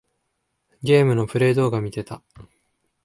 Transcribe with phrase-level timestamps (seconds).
[0.81, 2.23] ゲームのプレイ動画みてた。